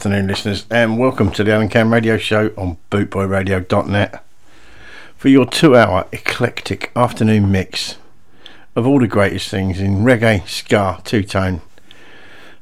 [0.00, 4.24] afternoon, listeners, and welcome to the Alan Cam Radio Show on bootboyradio.net
[5.14, 7.96] for your two hour eclectic afternoon mix
[8.74, 11.60] of all the greatest things in reggae, ska, two tone,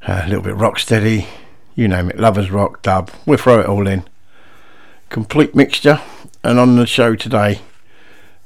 [0.08, 1.28] a little bit rock steady,
[1.76, 4.02] you name it, lovers rock, dub, we'll throw it all in.
[5.08, 6.00] Complete mixture,
[6.42, 7.60] and on the show today,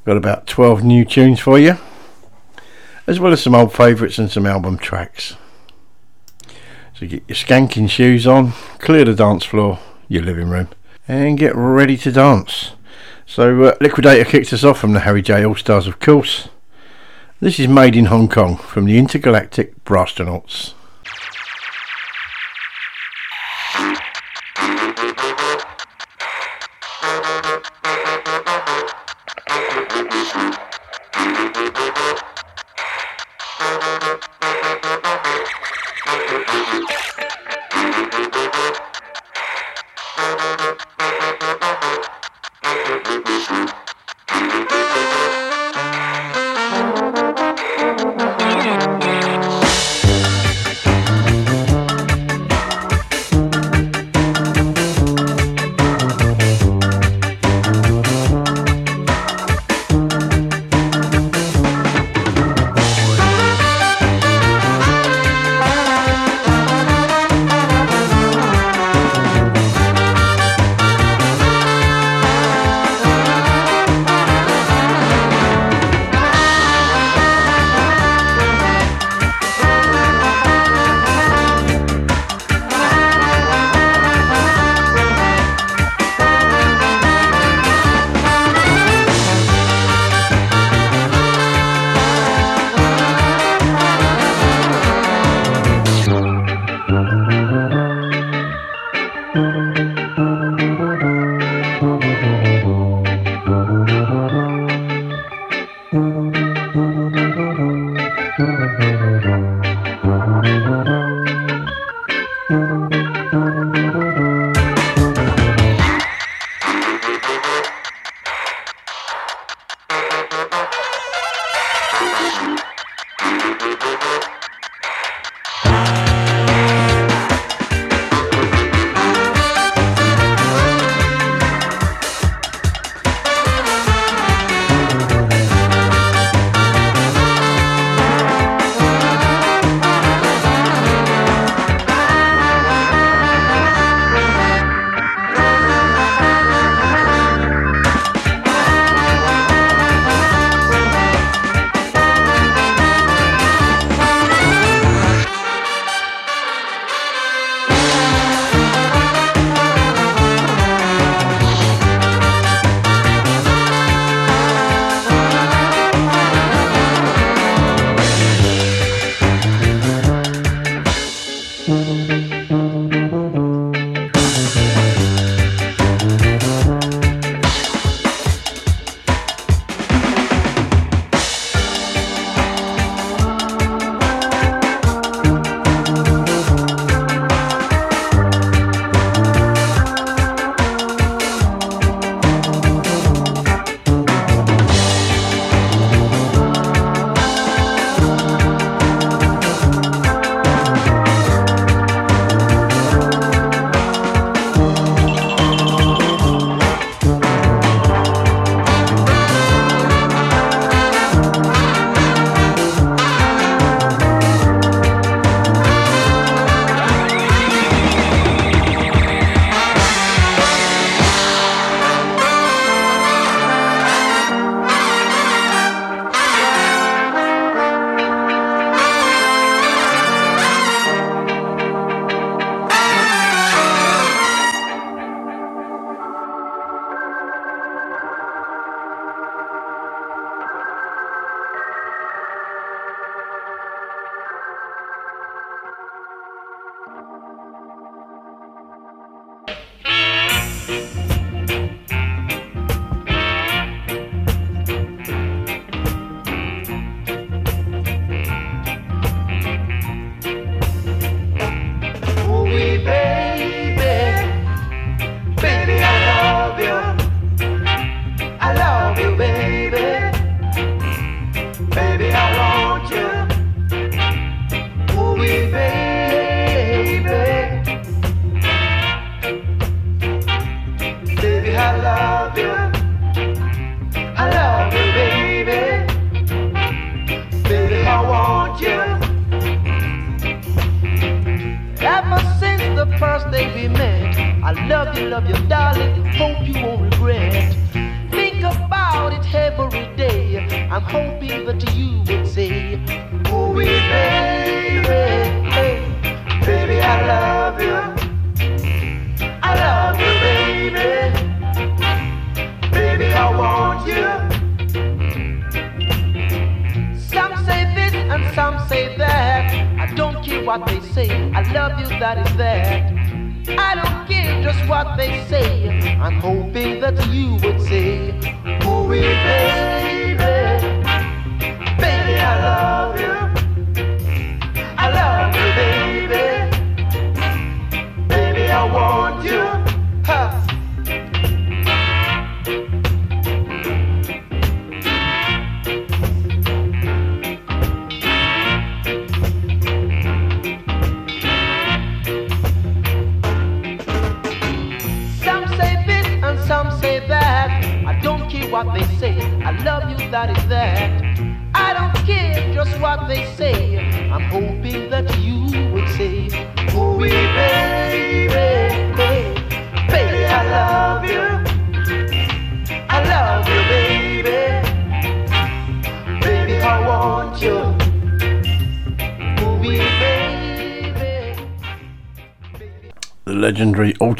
[0.04, 1.78] got about 12 new tunes for you,
[3.06, 5.34] as well as some old favourites and some album tracks.
[6.94, 9.78] So get your skanking shoes on, clear the dance floor,
[10.08, 10.68] your living room,
[11.06, 12.72] and get ready to dance.
[13.24, 16.48] So uh, Liquidator kicks us off from the Harry J All Stars, of course.
[17.40, 20.74] This is made in Hong Kong from the Intergalactic Brastronauts.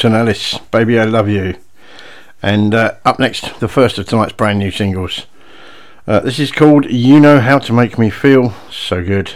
[0.02, 1.54] Alton Ellis, Baby I Love You.
[2.42, 5.26] And uh, up next, the first of tonight's brand new singles.
[6.08, 9.34] Uh, this is called You Know How to Make Me Feel So Good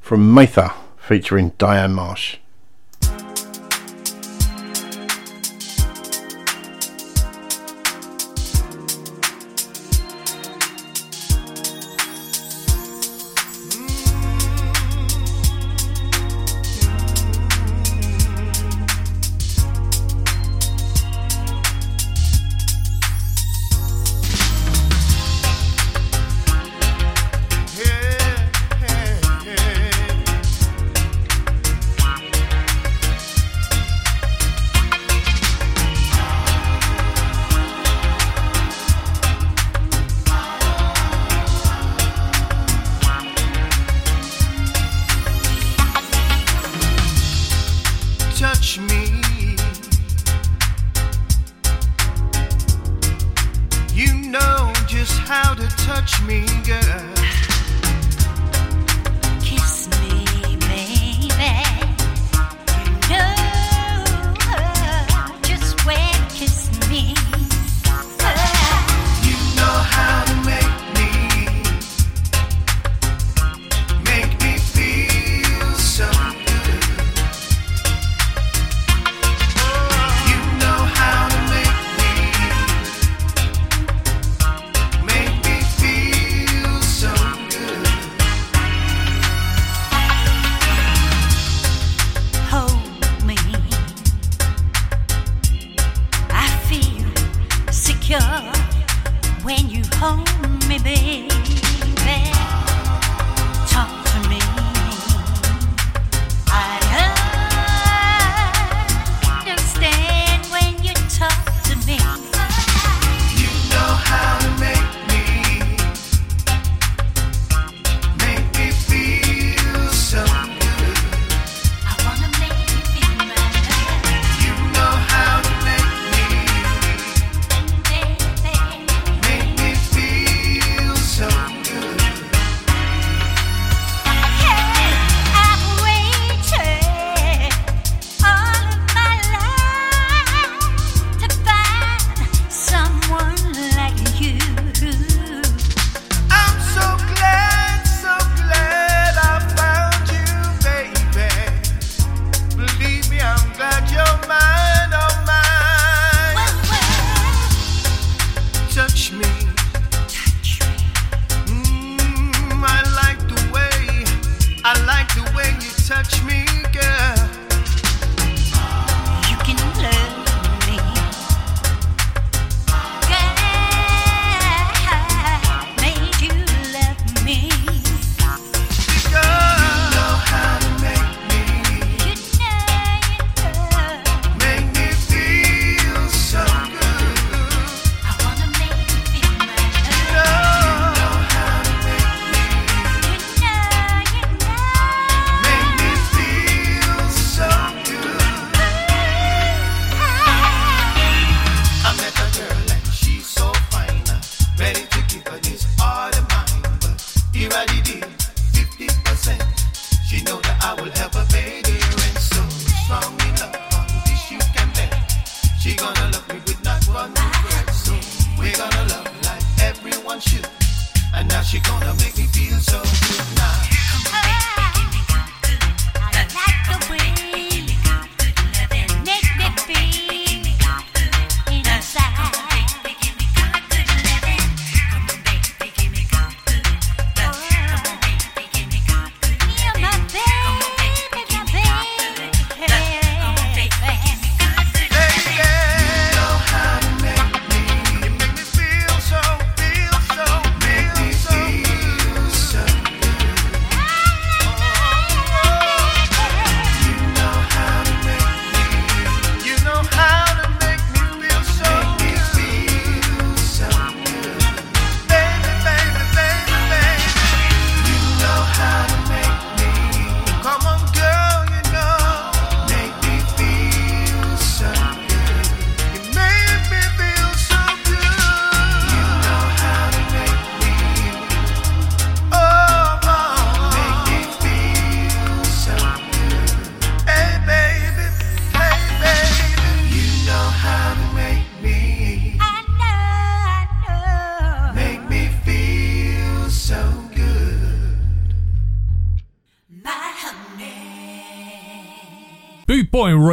[0.00, 2.36] from Matha featuring Diane Marsh.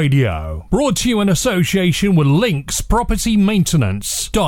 [0.01, 0.65] Radio.
[0.71, 4.41] Brought to you in association with Links Property Maintenance.co.uk.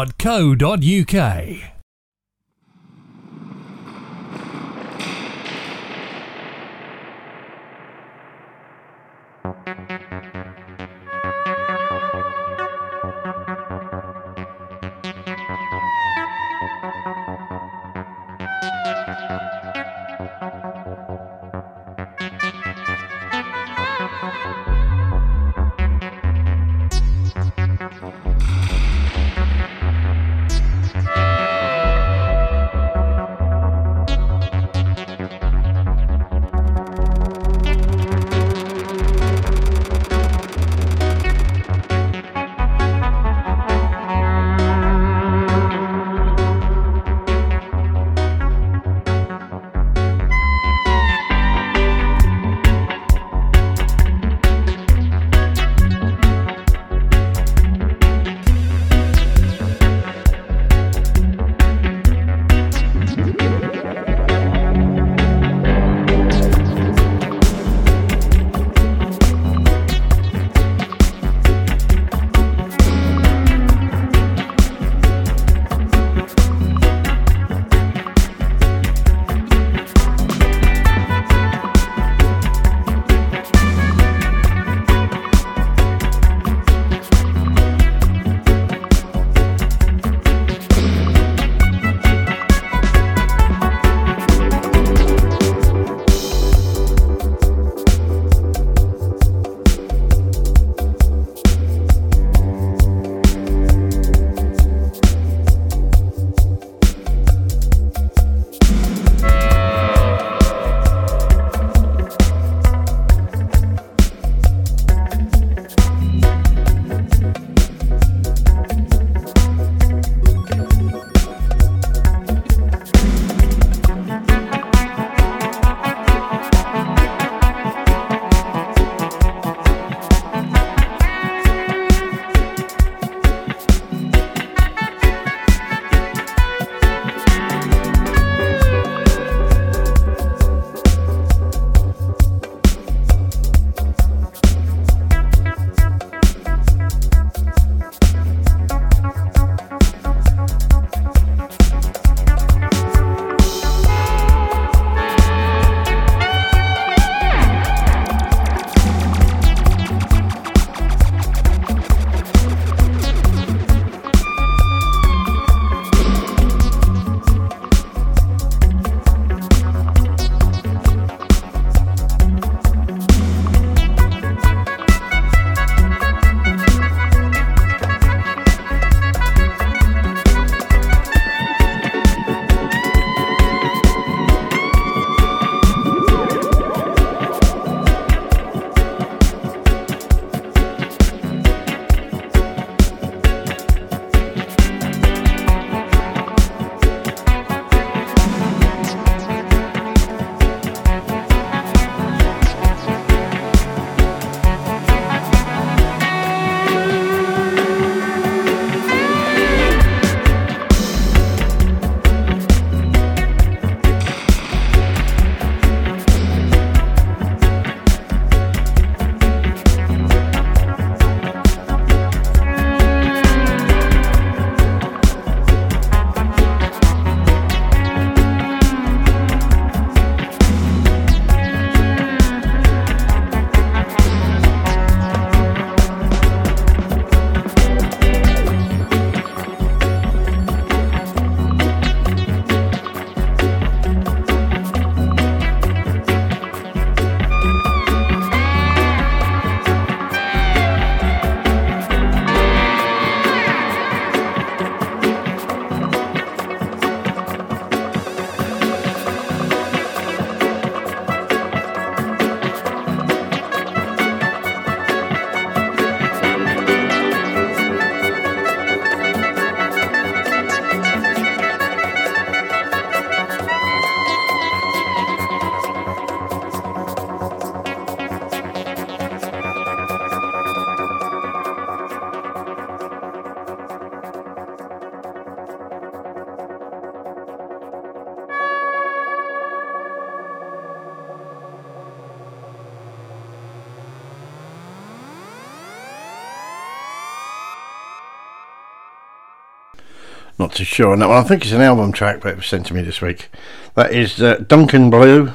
[300.64, 301.18] Too sure on that one.
[301.18, 303.30] I think it's an album track, but it was sent to me this week.
[303.76, 305.34] That is uh, Duncan Blue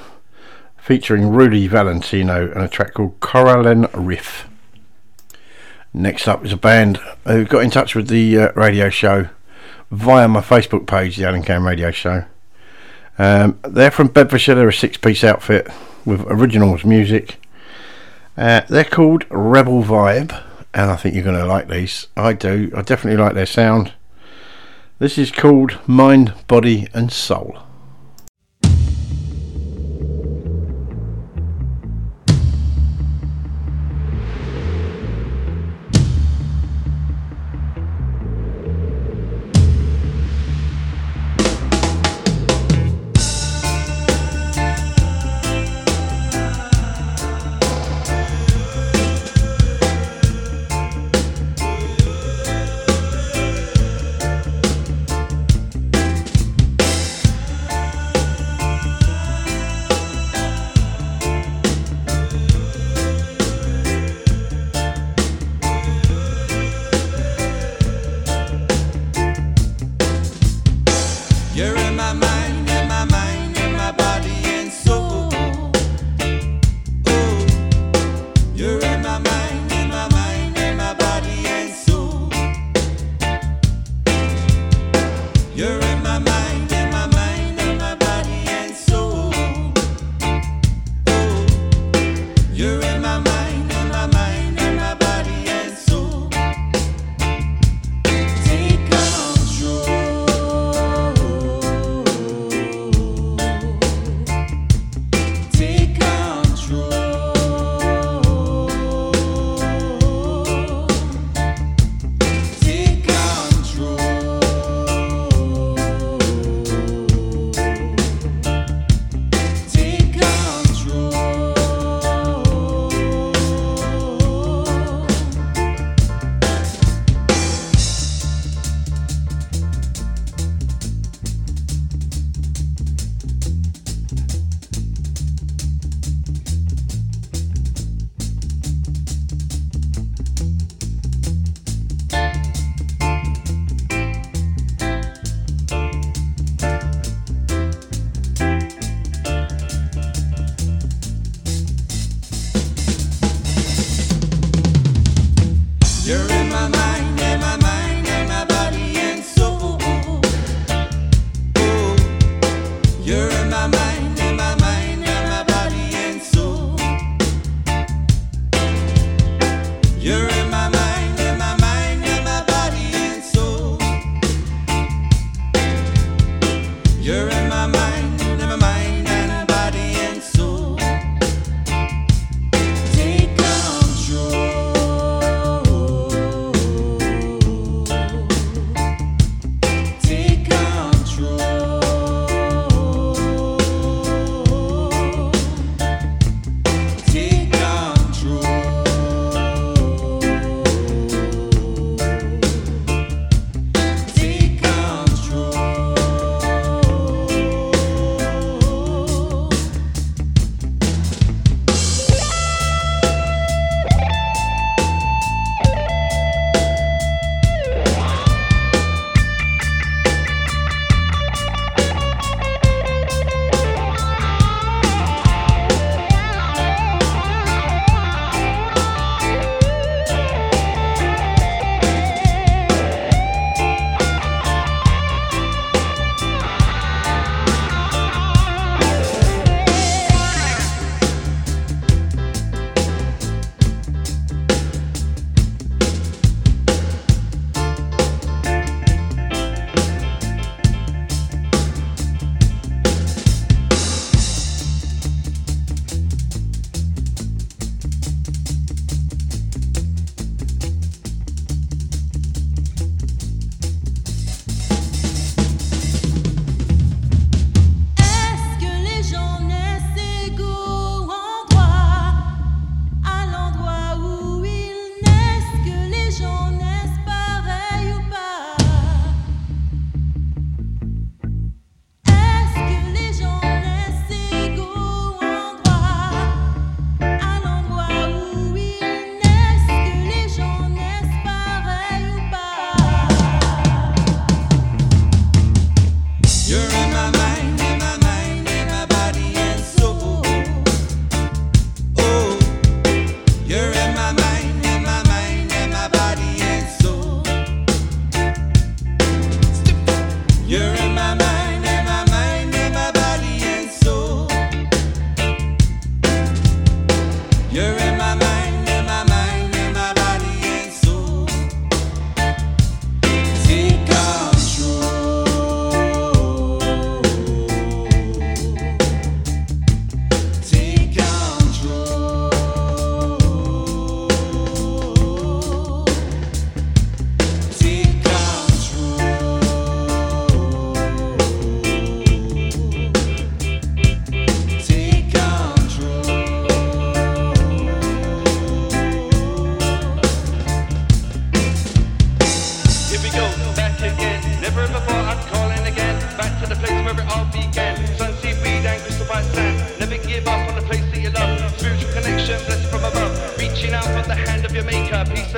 [0.79, 4.49] featuring Rudy Valentino and a track called Coraline Riff.
[5.93, 9.29] Next up is a band who got in touch with the uh, radio show
[9.91, 12.25] via my Facebook page, the Alan Cam Radio Show.
[13.19, 14.55] Um, they're from Bedfordshire.
[14.55, 15.69] They're a six-piece outfit
[16.05, 17.39] with originals music.
[18.37, 22.07] Uh, they're called Rebel Vibe, and I think you're going to like these.
[22.17, 22.71] I do.
[22.75, 23.93] I definitely like their sound.
[25.01, 27.68] This is called Mind, Body and Soul.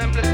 [0.01, 0.30] sempre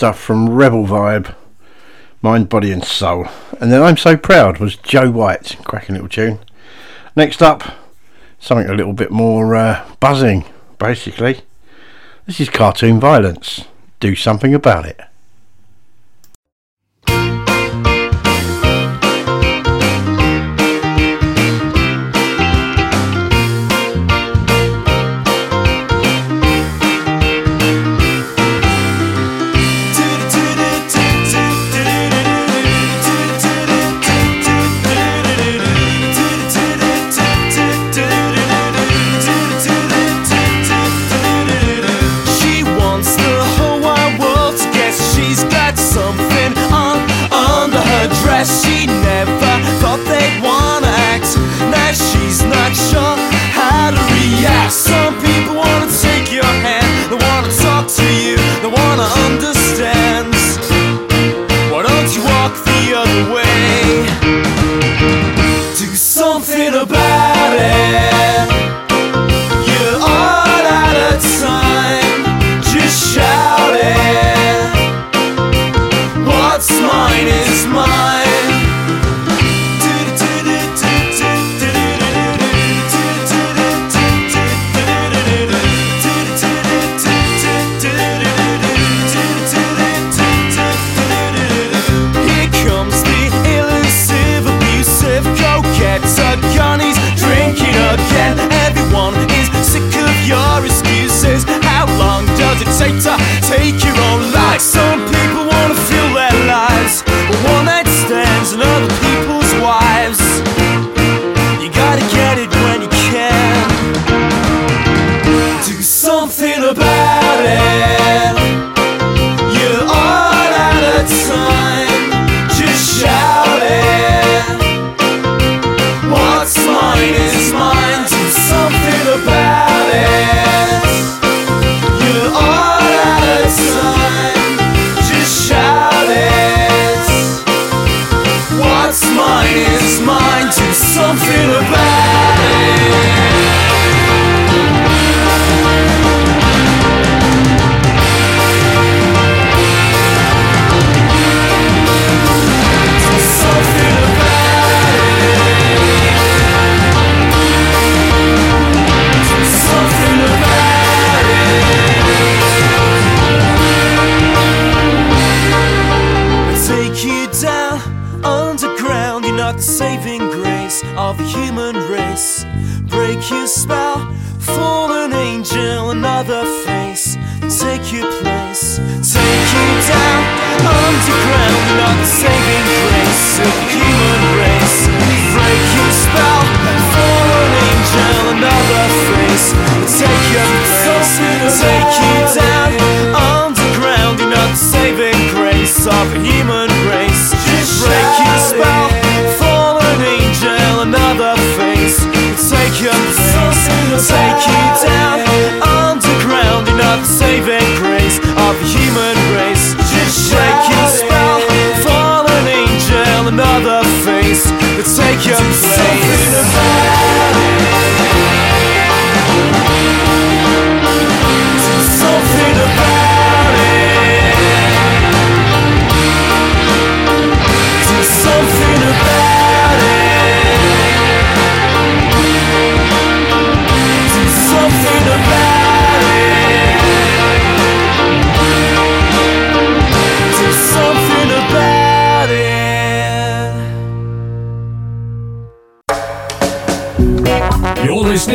[0.00, 1.34] stuff from Rebel Vibe,
[2.22, 3.26] Mind, Body and Soul.
[3.60, 6.38] And then I'm So Proud was Joe White, cracking little tune.
[7.14, 7.74] Next up,
[8.38, 10.46] something a little bit more uh, buzzing,
[10.78, 11.42] basically.
[12.24, 13.66] This is Cartoon Violence.
[14.00, 14.99] Do something about it.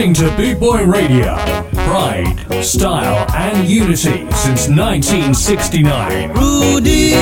[0.05, 1.35] listening to Boot Boy Radio.
[1.73, 6.31] Pride, style, and unity since 1969.
[6.33, 7.15] Rudy!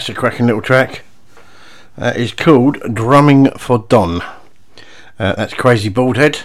[0.00, 1.02] That's a cracking little track.
[1.98, 4.22] Uh, it's called Drumming for Don.
[5.18, 6.44] Uh, that's Crazy Baldhead,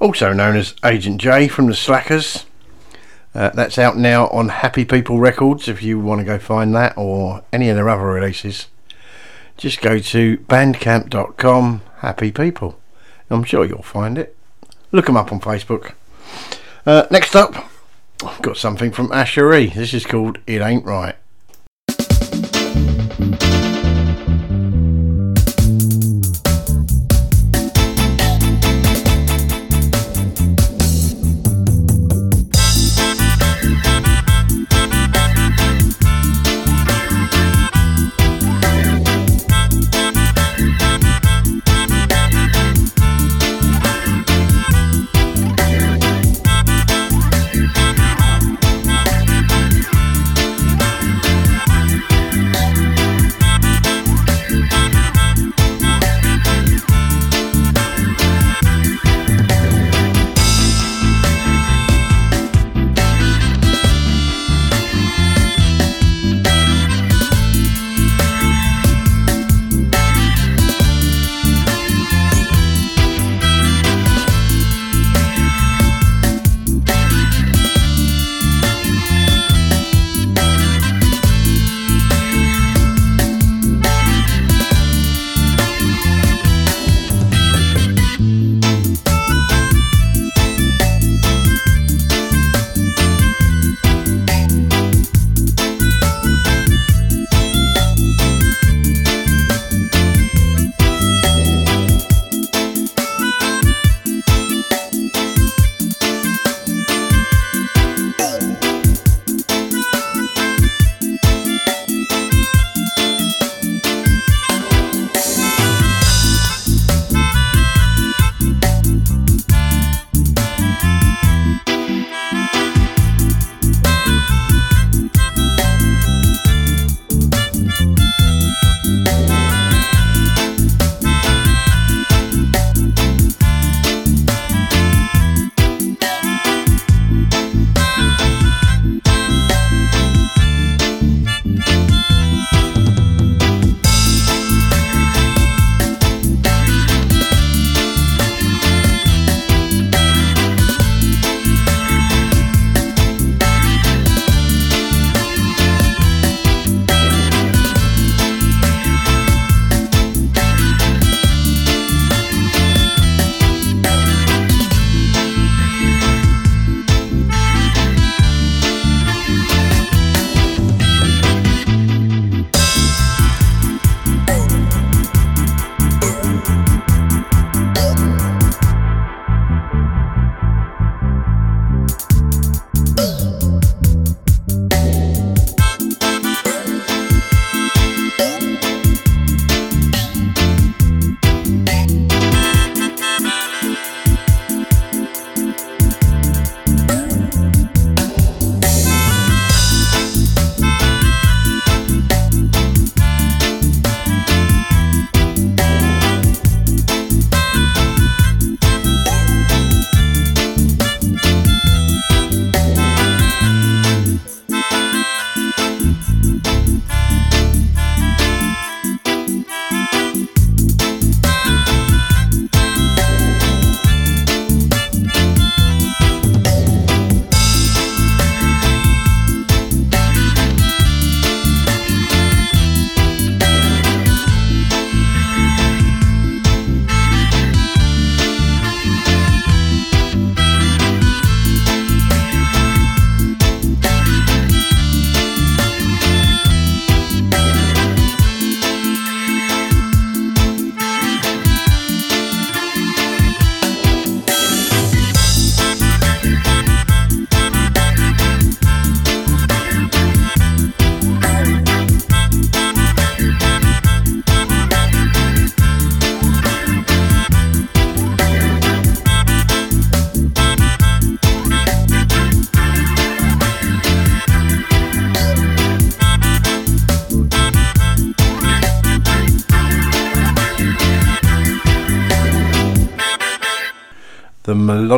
[0.00, 2.44] also known as Agent J from the Slackers.
[3.36, 6.98] Uh, that's out now on Happy People Records if you want to go find that
[6.98, 8.66] or any of their other releases.
[9.56, 12.80] Just go to bandcamp.com, Happy People.
[13.30, 14.36] I'm sure you'll find it.
[14.90, 15.92] Look them up on Facebook.
[16.84, 17.70] Uh, next up,
[18.26, 19.72] I've got something from Asherie.
[19.72, 21.14] This is called It Ain't Right.
[22.70, 23.67] Thank you.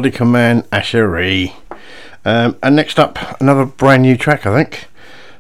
[0.01, 1.53] melodica man ashery.
[2.25, 4.87] Um, and next up another brand new track i think.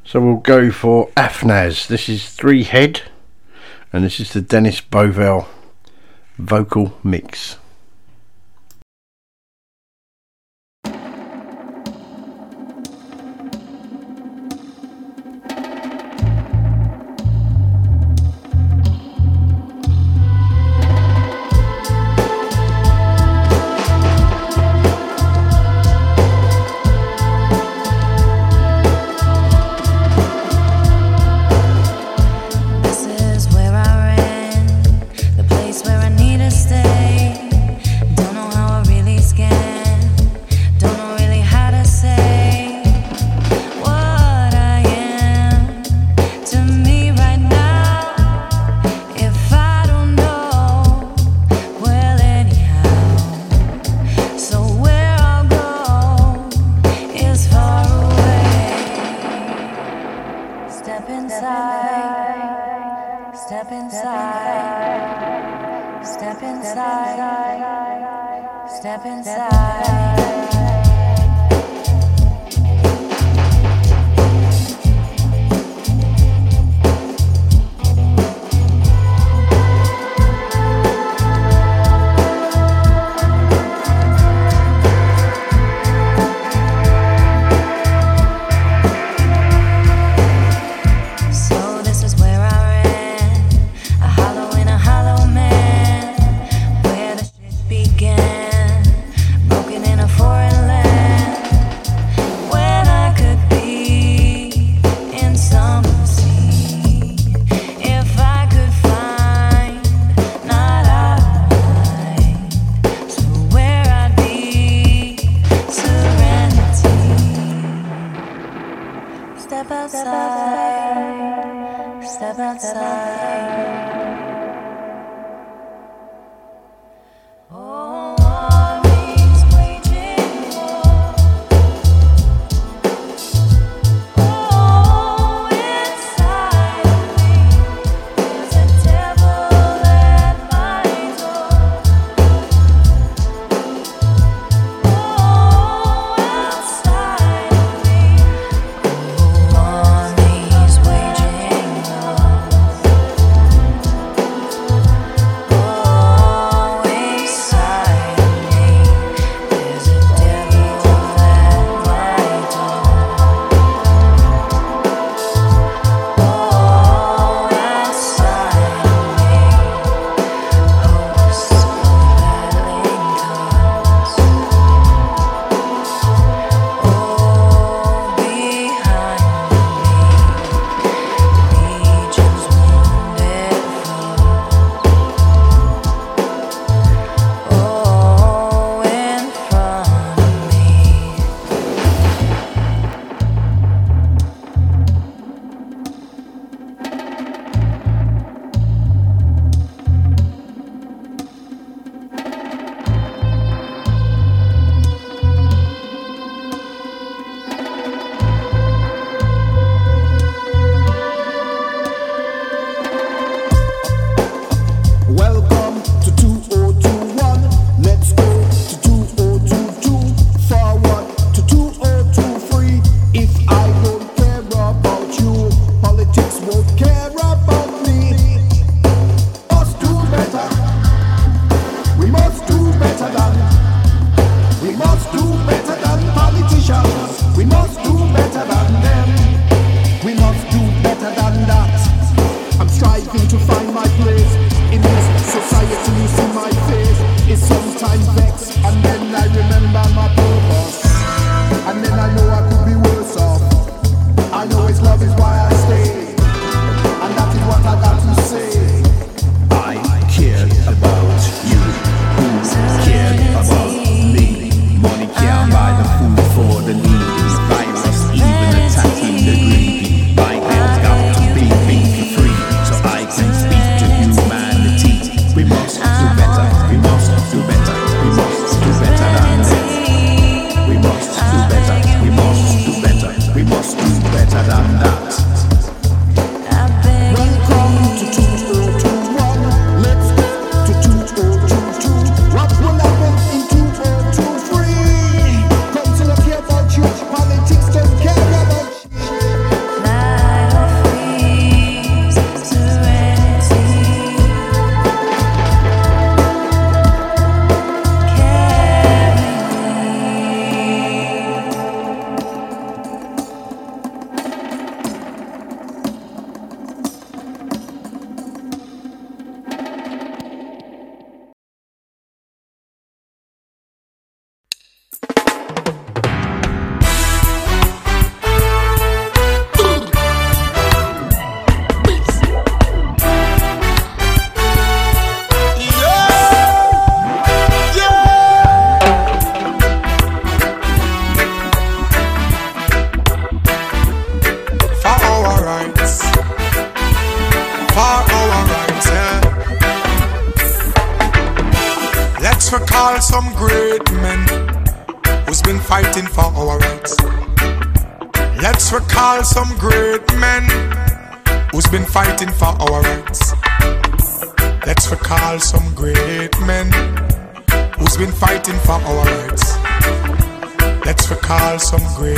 [0.04, 1.86] So we'll go for afnaz.
[1.86, 3.02] This is three head
[3.92, 5.46] and this is the dennis bovell
[6.38, 7.59] vocal mix.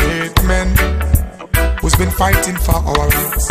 [0.02, 0.68] Great men
[1.80, 3.48] who's been fighting for our rights.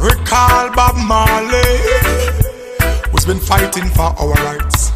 [0.00, 2.24] Recall Bob Marley
[3.24, 4.92] who's been fighting for our rights.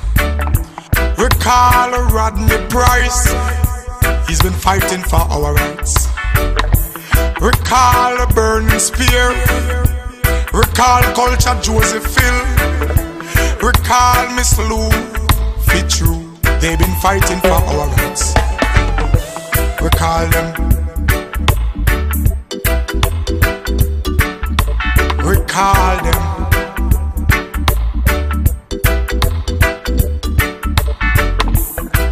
[1.16, 3.32] Recall Rodney Price,
[4.28, 6.08] he's been fighting for our rights.
[7.40, 9.30] Recall Burning Spear,
[10.52, 12.40] recall Culture Joseph Hill,
[13.62, 14.90] recall Miss Lou
[15.62, 16.18] Fitzroy,
[16.60, 18.47] they've been fighting for our rights.
[19.80, 20.54] Recall them.
[25.24, 26.22] Recall them.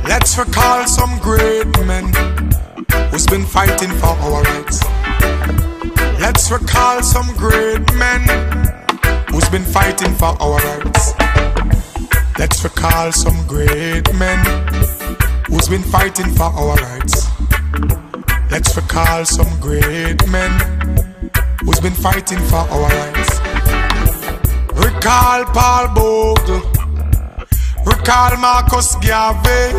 [0.05, 2.13] Let's recall some great men
[3.11, 4.85] who's been fighting for our rights.
[6.21, 8.23] Let's recall some great men
[9.31, 11.15] who's been fighting for our rights.
[12.39, 14.39] Let's recall some great men
[15.49, 17.26] who's been fighting for our rights.
[18.57, 20.51] Let's recall some great men
[21.61, 23.39] who's been fighting for our rights.
[24.73, 26.63] Recall Paul Bogle.
[27.85, 29.77] Recall Marcus Garvey.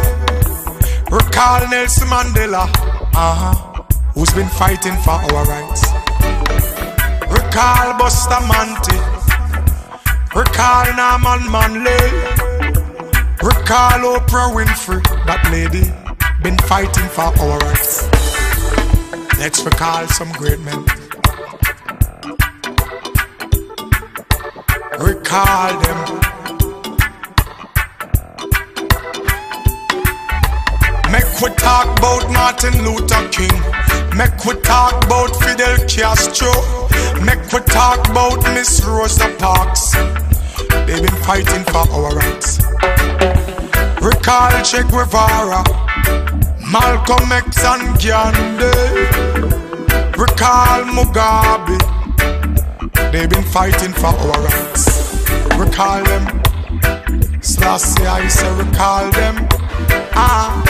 [1.09, 2.69] Recall Nelson Mandela.
[3.15, 3.81] Uh-huh.
[4.13, 5.81] Who's been fighting for our rights.
[7.33, 8.95] Recall Bustamante.
[10.35, 12.03] Recall Norman Manley.
[13.41, 15.01] Recall Oprah Winfrey.
[15.25, 15.89] That lady
[16.43, 18.26] been fighting for our rights.
[19.39, 20.83] Let's recall some great men.
[24.99, 25.99] Recall them.
[31.11, 33.57] Make we talk about Martin Luther King.
[34.17, 36.51] Make we talk about Fidel Castro.
[37.23, 39.91] Make we talk about Miss Rosa Parks.
[40.87, 42.59] They've been fighting for our rights.
[44.01, 45.63] Recall Che Guevara,
[46.71, 48.67] Malcolm X and Gandhi.
[50.19, 51.77] Recall Mugabe.
[53.11, 55.23] They've been fighting for our rights.
[55.57, 56.25] Recall them.
[57.39, 59.47] Slashy, I say recall them.
[60.13, 60.61] Ah,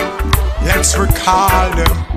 [0.63, 2.16] let's recall them.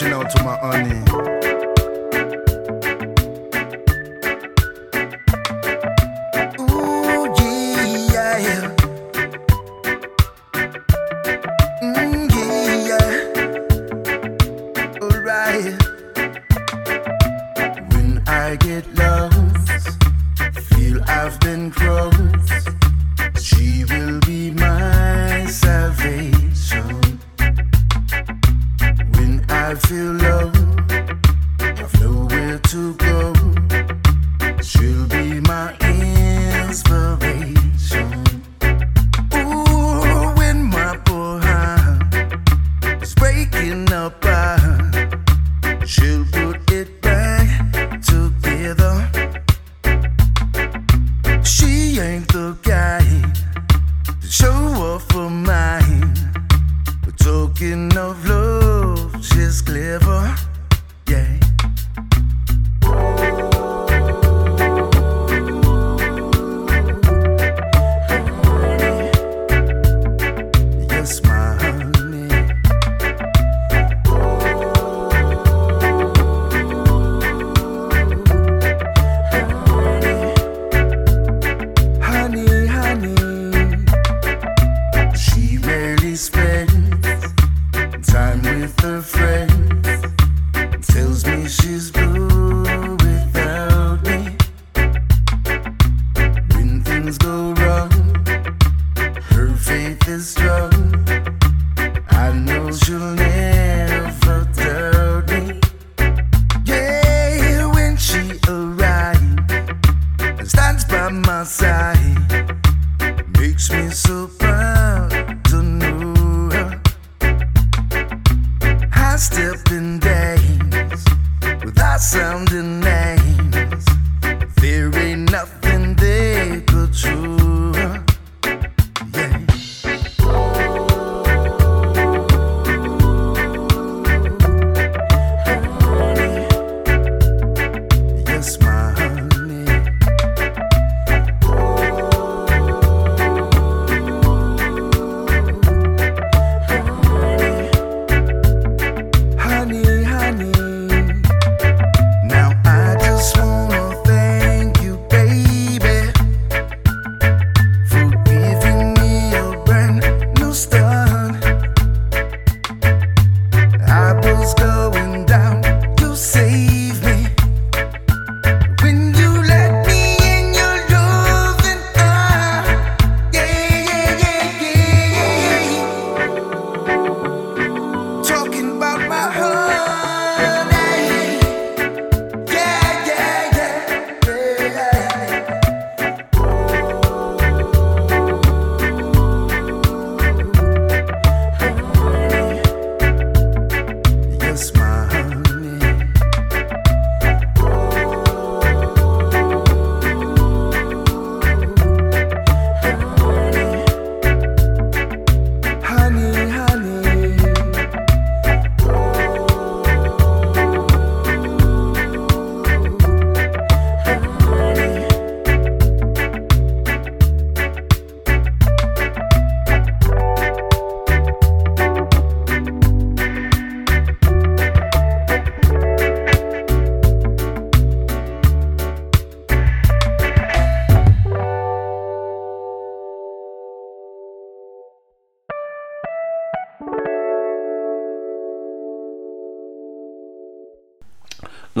[0.00, 1.37] reaching out to my honey.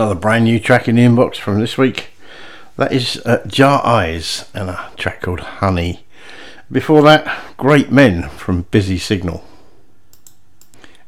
[0.08, 2.08] another brand new track in the inbox from this week.
[2.76, 6.06] That is uh, Jar Eyes and a track called Honey.
[6.72, 9.44] Before that, Great Men from Busy Signal.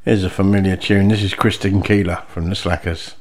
[0.04, 1.08] Here's a familiar tune.
[1.08, 3.14] This is Kristen Keeler from The Slackers.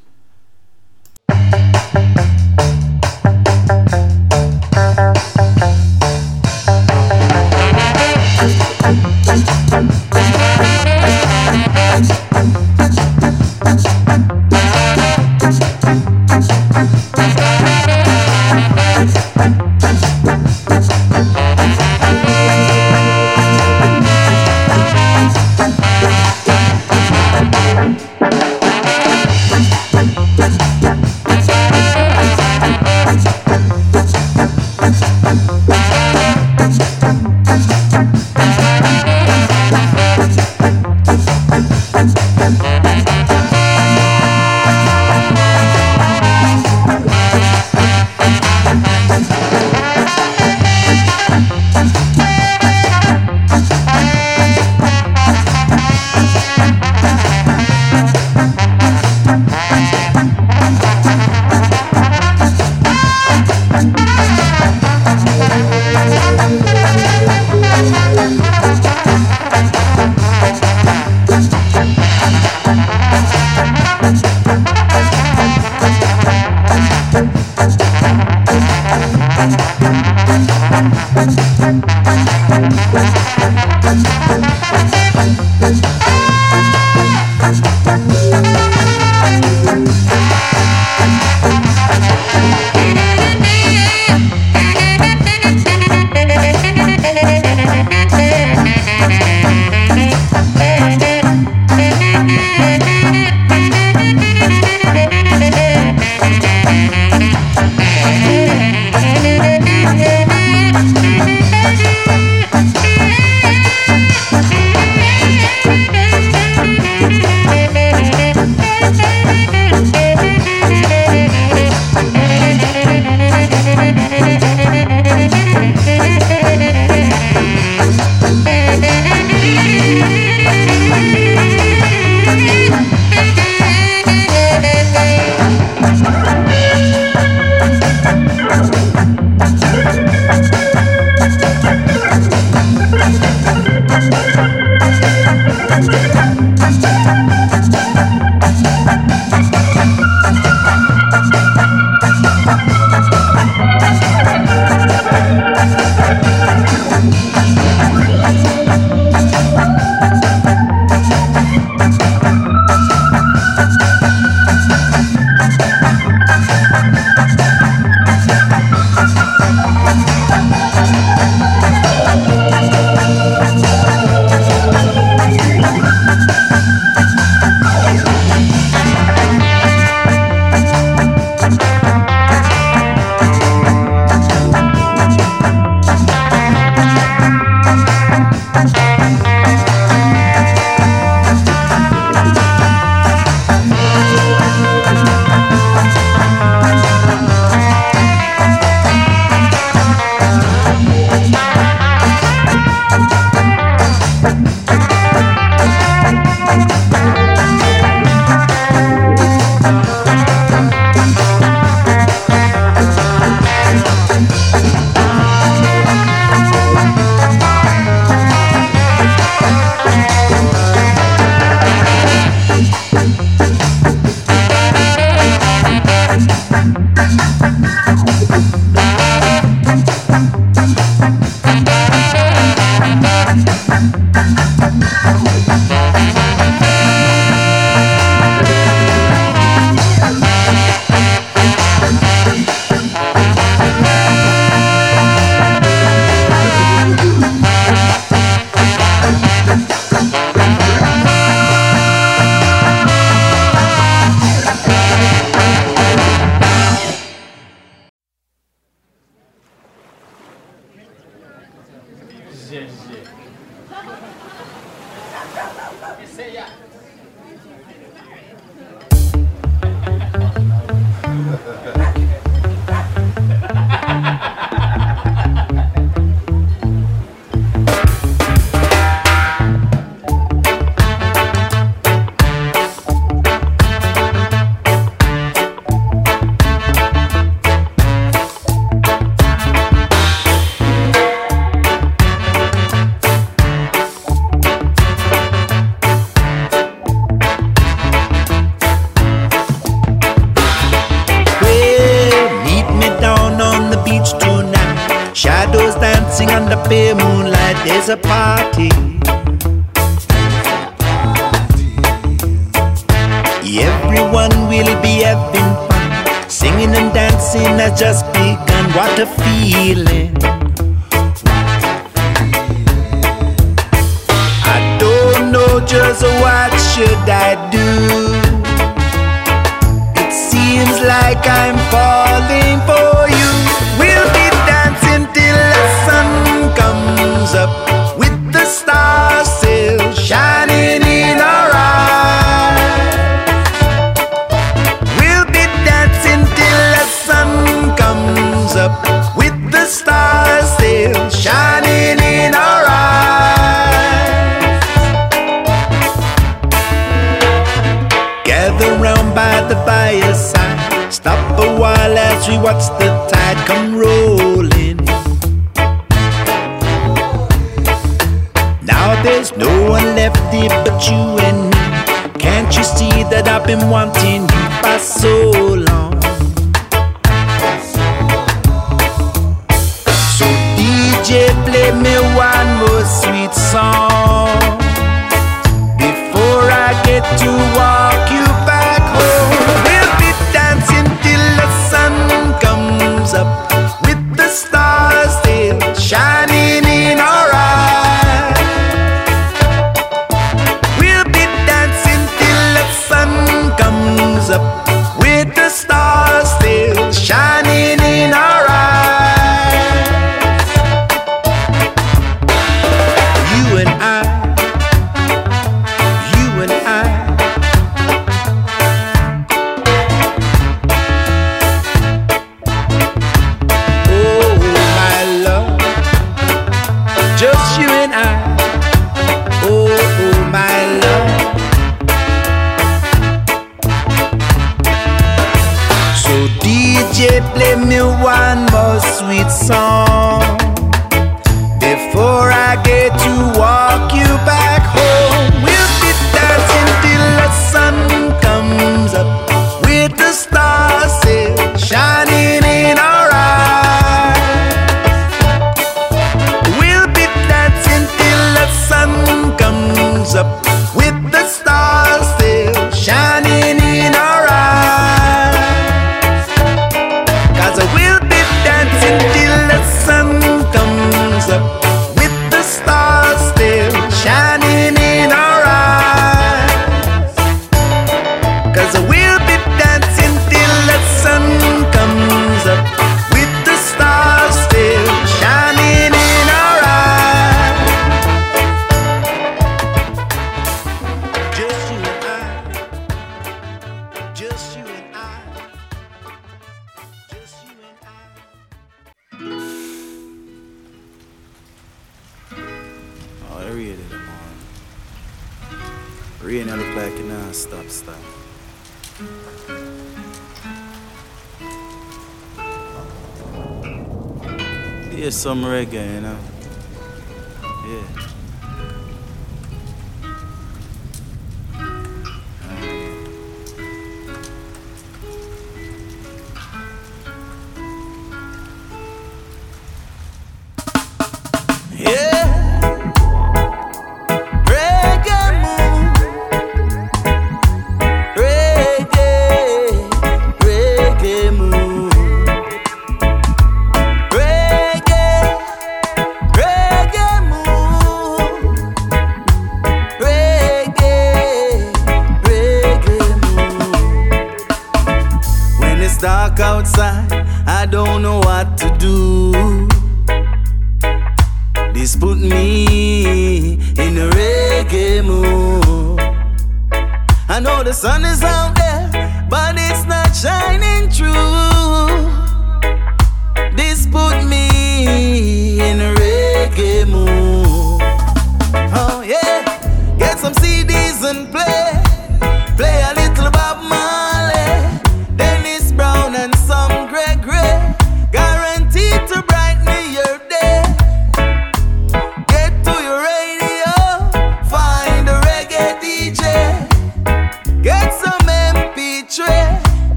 [515.30, 515.69] Here's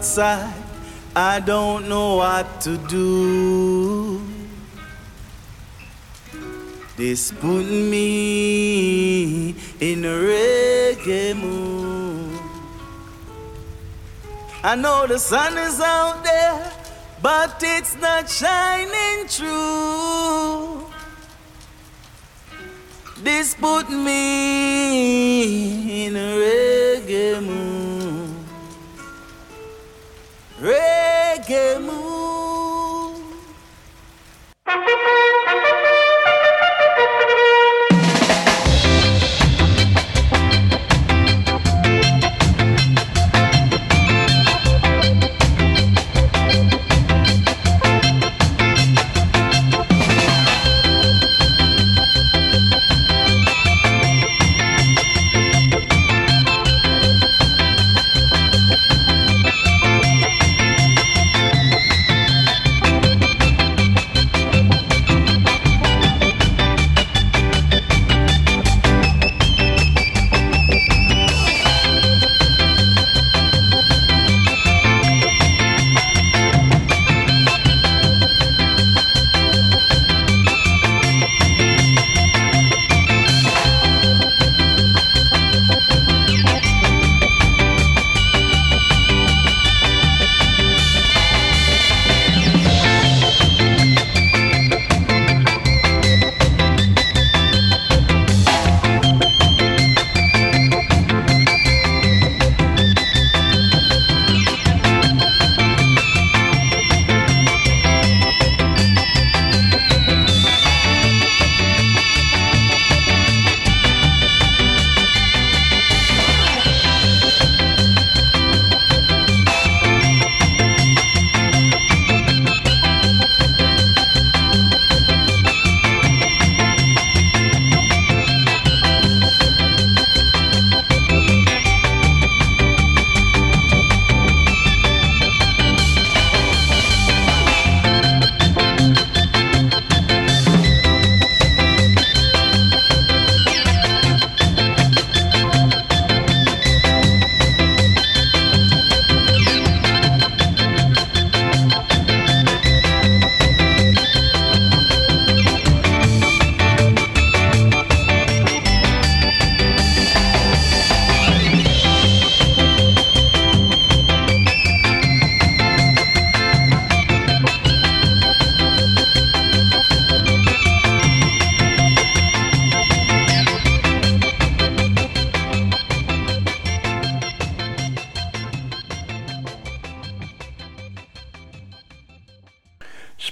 [0.00, 0.54] outside.
[1.14, 4.22] I don't know what to do.
[6.96, 12.40] This put me in a reggae mood.
[14.64, 16.72] I know the sun is out there,
[17.20, 20.86] but it's not shining through.
[23.22, 25.19] This put me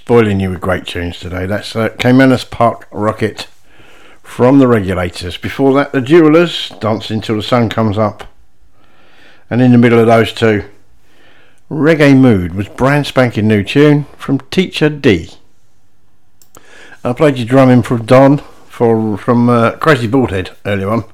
[0.09, 1.45] spoiling you with great tunes today.
[1.45, 1.91] That's uh,
[2.51, 3.47] Park Rocket
[4.23, 5.37] from the Regulators.
[5.37, 8.25] Before that, the Jewelers, Dancing Till the Sun Comes Up.
[9.51, 10.65] And in the middle of those two,
[11.71, 15.29] Reggae Mood was brand spanking new tune from Teacher D.
[17.05, 21.05] I played you drumming from Don for from uh, Crazy Baldhead earlier on.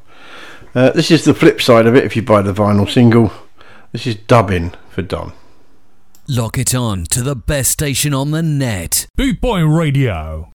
[0.72, 3.32] Uh, this is the flip side of it if you buy the vinyl single.
[3.90, 5.32] This is dubbing for Don.
[6.26, 9.06] Lock it on to the best station on the net.
[9.14, 10.52] Boot Boy Radio.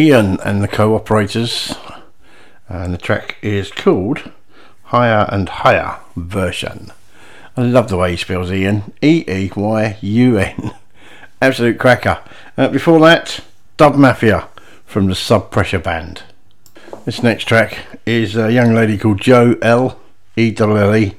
[0.00, 1.76] Ian and the Co-operators,
[2.70, 4.32] and the track is called
[4.84, 6.90] Higher and Higher Version.
[7.54, 10.74] I love the way he spells Ian, E E Y U N.
[11.42, 12.20] Absolute cracker.
[12.56, 13.40] Uh, before that,
[13.76, 14.48] Dub Mafia
[14.86, 16.22] from the Sub Pressure Band.
[17.04, 20.00] This next track is a young lady called Joe L
[20.34, 21.14] E L L E.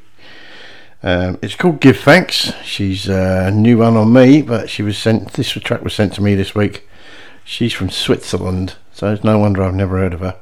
[1.03, 2.51] Um, it's called Give Thanks.
[2.63, 5.33] She's a new one on me, but she was sent.
[5.33, 6.87] This track was sent to me this week.
[7.43, 10.39] She's from Switzerland, so it's no wonder I've never heard of her.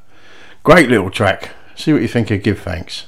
[0.64, 1.52] Great little track.
[1.76, 3.06] See what you think of Give Thanks.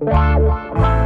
[0.00, 1.03] Música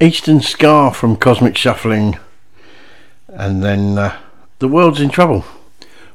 [0.00, 2.18] Eastern Scar from Cosmic Shuffling,
[3.28, 4.18] and then uh,
[4.58, 5.44] The World's in Trouble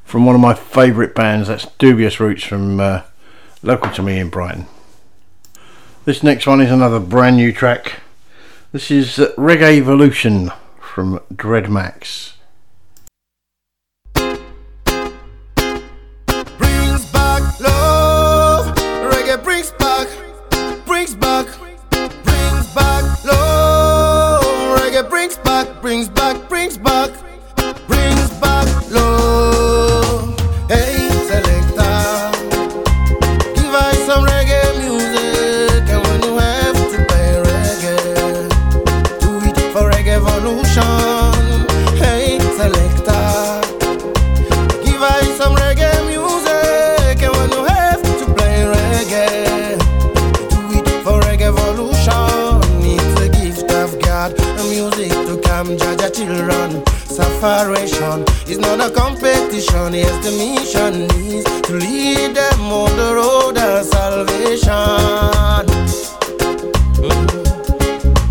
[0.03, 3.03] from one of my favourite bands, that's Dubious Roots from uh,
[3.64, 4.68] local to me in Brighton.
[6.03, 8.02] This next one is another brand new track.
[8.72, 12.34] This is uh, Reggae Evolution from Dreadmax.
[57.41, 58.23] Separation.
[58.45, 63.84] It's not a competition, yes, the mission is to lead them on the road of
[63.85, 65.65] salvation.
[67.01, 67.41] Mhm.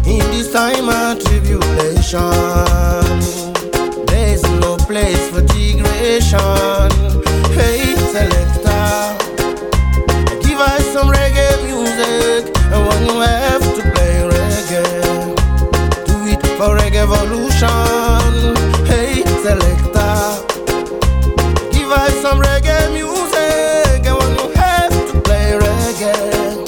[0.07, 2.31] In this time of tribulation,
[4.07, 6.91] there's no place for degradation.
[7.59, 7.83] Hey,
[8.15, 8.91] selector,
[10.45, 12.43] give us some reggae music,
[12.73, 15.35] and when you have to play reggae,
[16.07, 18.00] do it for reggae evolution.
[21.73, 26.65] Give us some reggae music, and when you have to play reggae,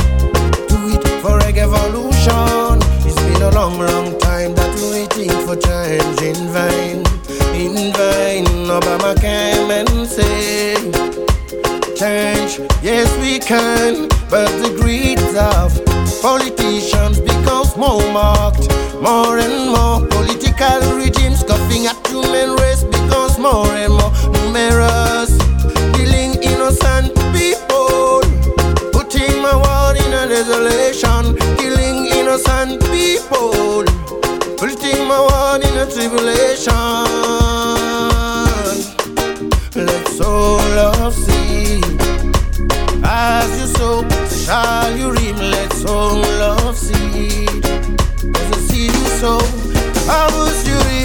[0.68, 2.82] do it for reggae evolution.
[3.06, 7.04] It's been a long, long time that we're waiting for change in vain,
[7.54, 8.46] in vain.
[8.66, 10.74] Obama came and say
[11.94, 12.58] change.
[12.82, 15.70] Yes, we can, but the greed of
[16.20, 18.68] politicians becomes more marked.
[19.00, 20.80] More and more political
[21.72, 25.36] coughing at human race becomes more and more numerous.
[25.96, 28.20] Killing innocent people,
[28.92, 31.36] putting my world in a desolation.
[31.56, 33.84] Killing innocent people,
[34.56, 36.82] putting my world in a tribulation.
[39.74, 41.84] Let's all love seed.
[43.04, 45.36] As you sow, shall you reap.
[45.36, 47.64] Let's all love seed.
[48.36, 49.40] As a seed you sow,
[50.06, 51.01] harvest you reap.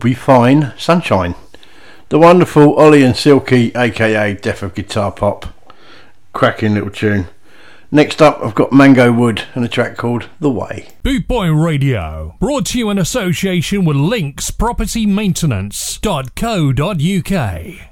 [0.00, 1.34] Be fine, Sunshine.
[2.10, 5.46] The wonderful Ollie and Silky, aka Death of Guitar Pop.
[6.32, 7.26] Cracking little tune.
[7.90, 10.90] Next up, I've got Mango Wood and a track called The Way.
[11.02, 17.87] Boot Boy Radio, brought to you in association with Links Property linkspropertymaintenance.co.uk.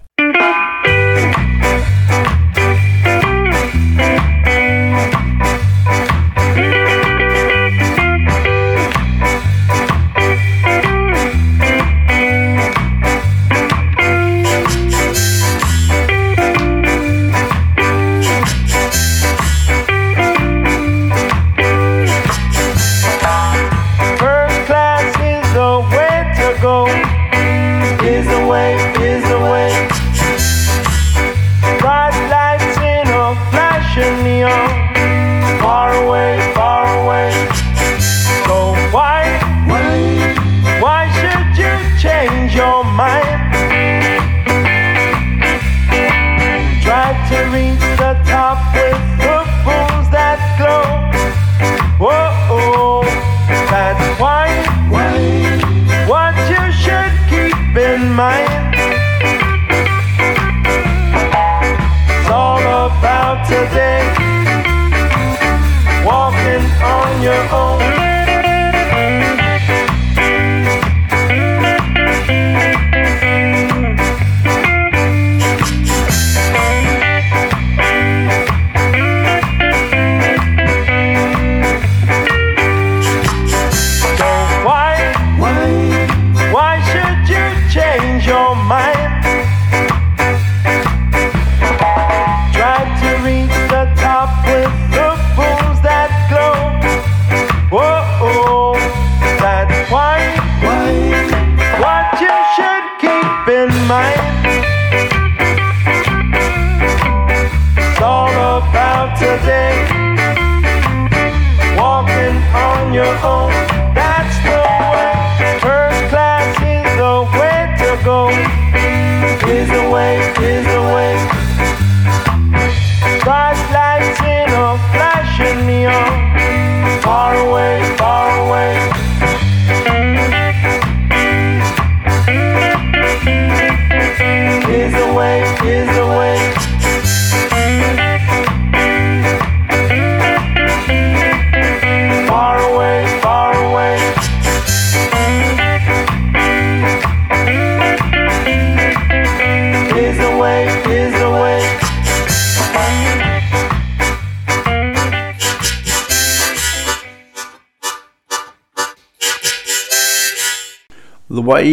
[87.77, 88.06] Yeah.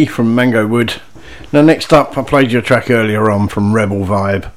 [0.02, 1.00] From Mango Wood.
[1.52, 4.50] Now, next up, I played you a track earlier on from Rebel Vibe.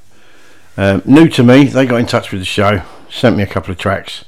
[0.76, 3.72] Uh, new to me, they got in touch with the show, sent me a couple
[3.72, 4.26] of tracks.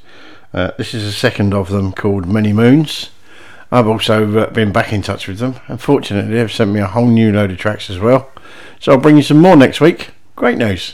[0.54, 3.10] Uh, this is the second of them called Many Moons.
[3.72, 5.56] I've also uh, been back in touch with them.
[5.68, 8.30] Unfortunately, they've sent me a whole new load of tracks as well.
[8.80, 10.12] So I'll bring you some more next week.
[10.36, 10.94] Great news.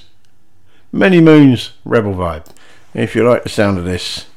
[0.94, 2.48] Many Moons, Rebel Vibe.
[2.94, 4.28] If you like the sound of this,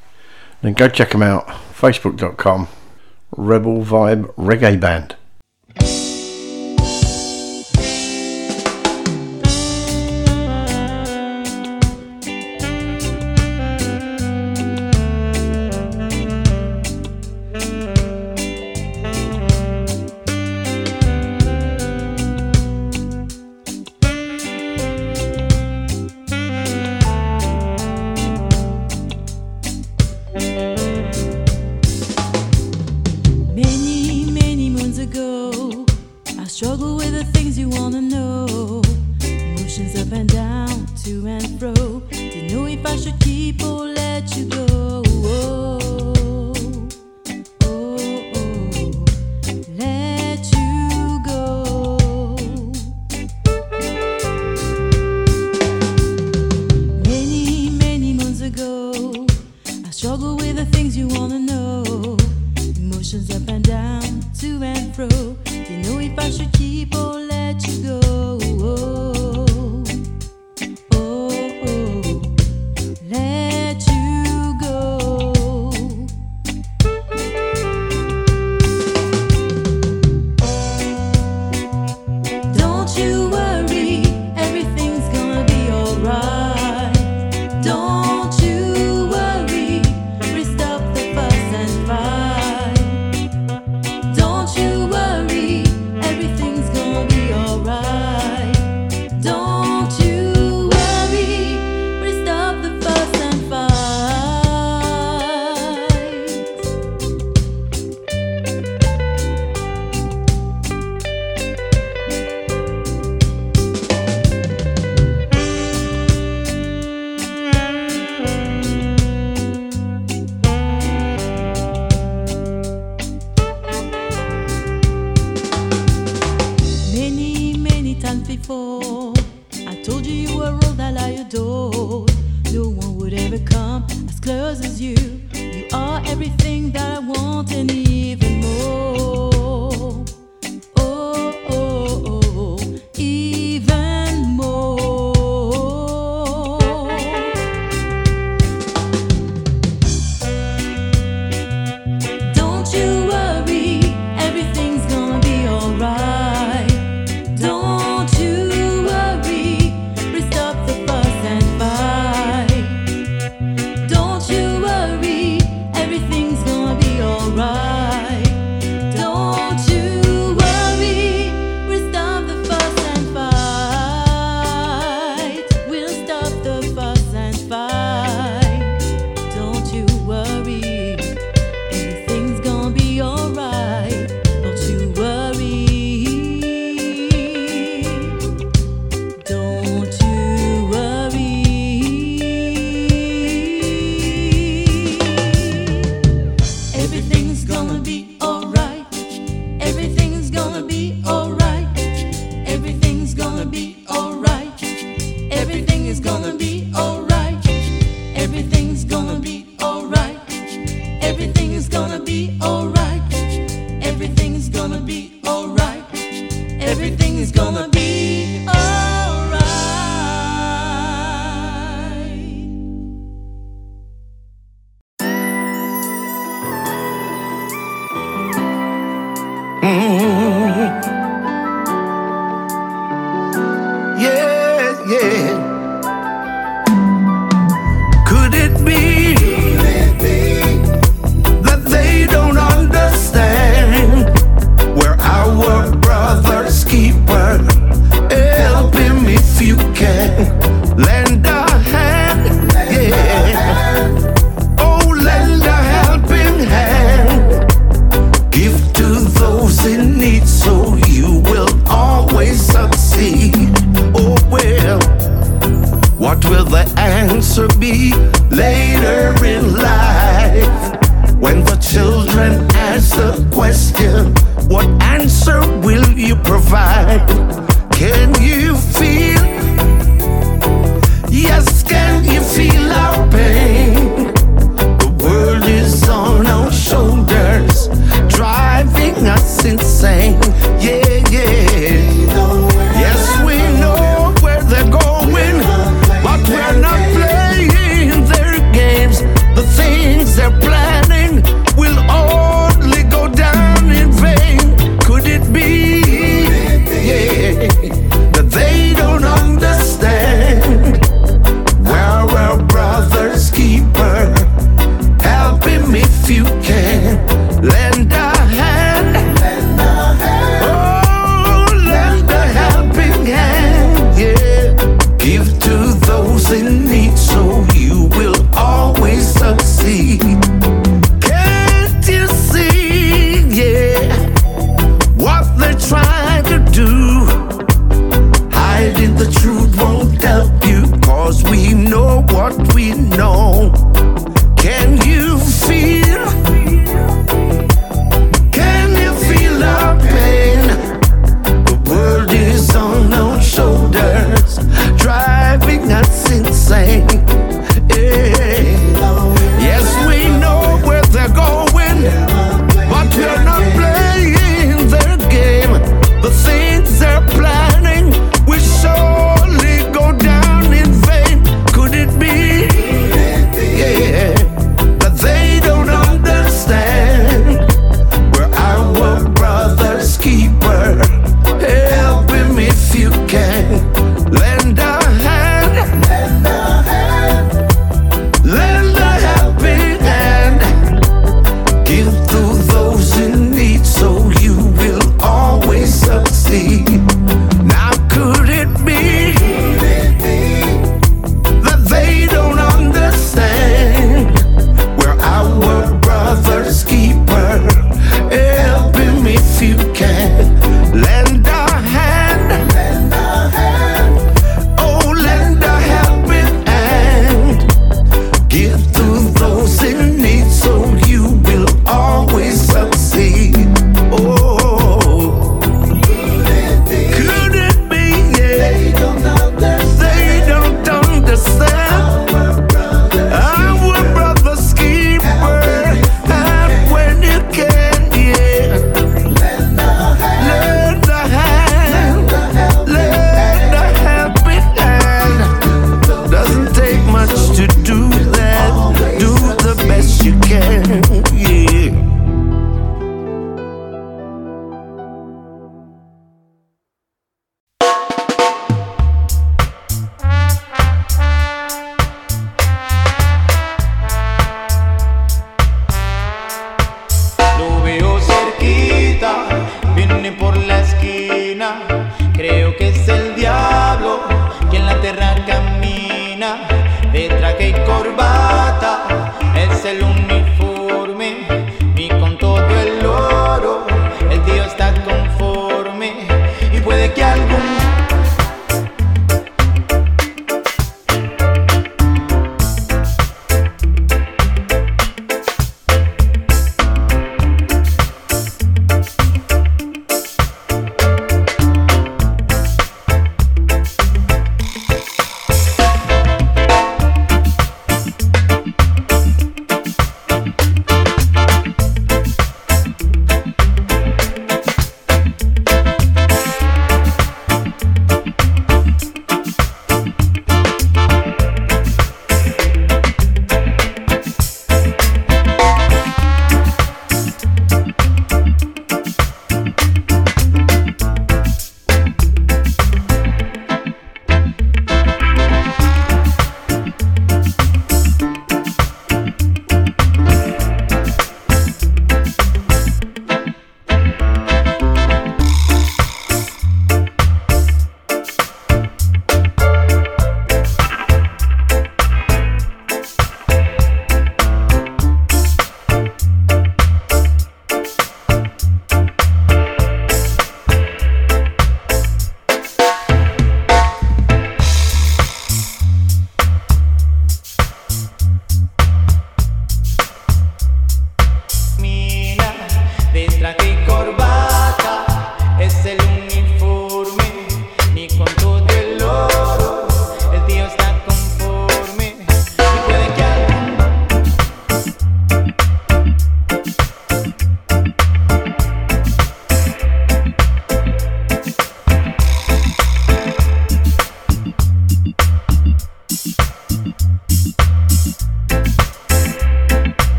[0.61, 1.47] then go check them out.
[1.47, 2.67] Facebook.com,
[3.37, 5.15] Rebel Vibe Reggae Band.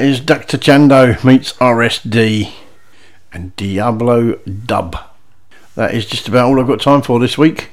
[0.00, 0.56] Is Dr.
[0.56, 2.50] Chando meets RSD
[3.34, 4.96] and Diablo Dub.
[5.74, 7.68] that is just about all I've got time for this week.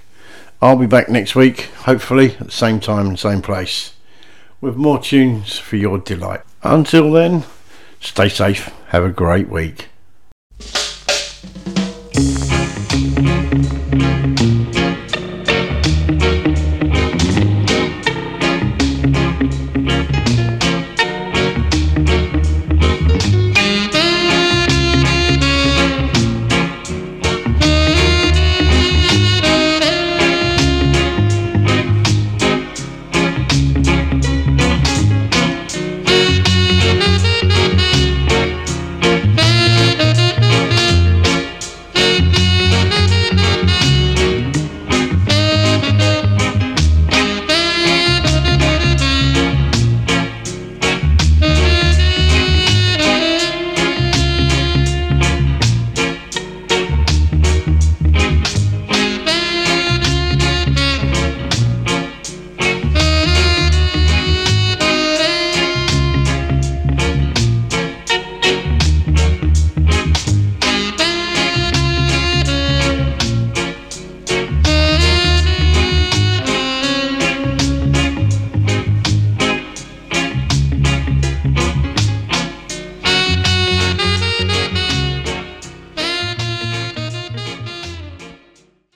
[0.62, 3.94] I'll be back next week, hopefully at the same time and same place,
[4.60, 6.41] with more tunes for your delight.
[6.64, 7.45] Until then,
[8.02, 9.86] stay safe, have a great week.